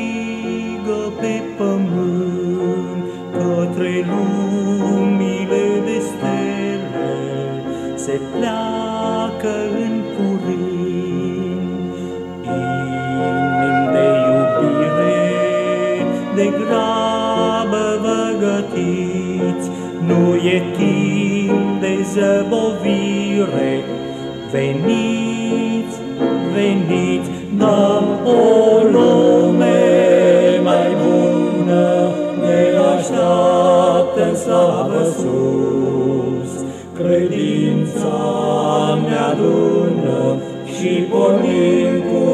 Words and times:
strigă 0.00 1.12
pe 1.20 1.42
pământ 1.56 3.04
către 3.32 4.06
lumile 4.10 5.64
de 5.84 5.98
stele, 6.08 7.12
se 7.94 8.20
pleacă 8.32 9.54
în 9.84 9.94
curând. 10.14 11.70
Inim 12.42 13.78
de 13.92 14.06
iubire, 14.28 15.18
de 16.34 16.46
grabă 16.58 17.84
vă 18.02 18.22
gătiți, 18.38 19.70
nu 20.06 20.34
e 20.34 20.62
timp 20.76 21.80
de 21.80 21.94
zăbovire, 22.12 23.84
veniți, 24.52 25.96
veniți, 26.54 27.30
n-am 27.56 28.04
o 28.24 28.59
Să 37.98 38.98
ne 39.08 39.16
adună 39.30 40.36
și 40.74 40.88
pornim 41.10 41.92
cu 42.10 42.24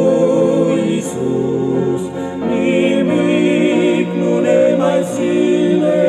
Iisus. 0.89 2.03
Nimic 2.49 4.07
nu 4.21 4.41
ne 4.41 4.75
mai 4.79 5.01
ține 5.15 6.03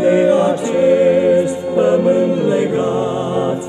de 0.00 0.32
acest 0.52 1.56
pământ 1.74 2.36
legat. 2.48 3.62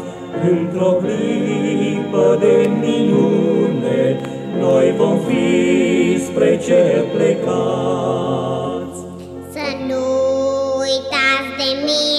Într-o 0.52 0.92
clipă 0.92 2.38
de 2.40 2.70
minune, 2.80 4.20
noi 4.60 4.94
vom 4.98 5.18
fi 5.28 6.24
spre 6.26 6.60
cer 6.66 7.04
plecați. 7.16 9.00
Să 9.52 9.68
nu 9.88 10.06
uitați 10.86 11.50
de 11.62 11.70
mine, 11.88 12.15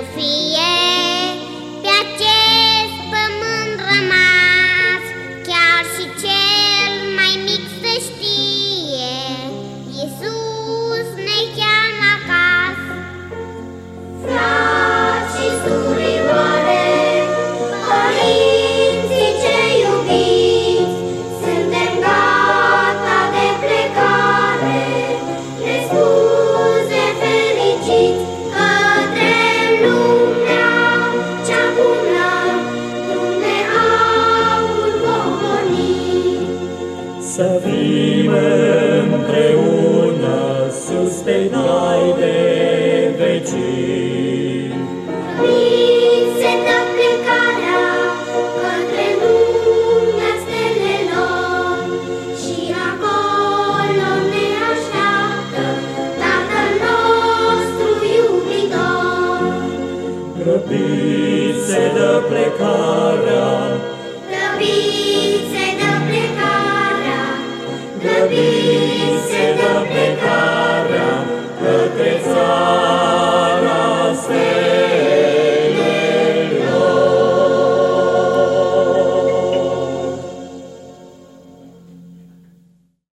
Sí. 0.00 0.39
Să 37.40 37.60
fim 37.64 38.32
împreună 39.12 40.70
sus 40.70 41.16
pe 41.24 41.48
nai 41.50 42.14
de 42.18 43.14
vecini. 43.16 44.09